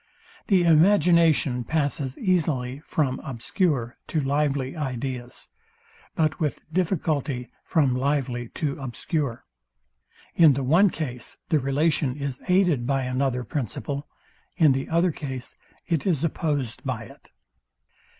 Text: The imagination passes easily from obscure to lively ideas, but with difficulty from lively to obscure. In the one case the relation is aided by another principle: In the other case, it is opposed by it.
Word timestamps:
The 0.47 0.63
imagination 0.63 1.63
passes 1.63 2.17
easily 2.17 2.79
from 2.79 3.19
obscure 3.19 3.97
to 4.07 4.19
lively 4.19 4.75
ideas, 4.75 5.49
but 6.15 6.39
with 6.39 6.57
difficulty 6.73 7.51
from 7.63 7.95
lively 7.95 8.49
to 8.55 8.79
obscure. 8.81 9.45
In 10.33 10.53
the 10.53 10.63
one 10.63 10.89
case 10.89 11.37
the 11.49 11.59
relation 11.59 12.15
is 12.15 12.41
aided 12.47 12.87
by 12.87 13.03
another 13.03 13.43
principle: 13.43 14.07
In 14.57 14.71
the 14.71 14.89
other 14.89 15.11
case, 15.11 15.55
it 15.85 16.07
is 16.07 16.23
opposed 16.23 16.83
by 16.83 17.03
it. 17.03 17.29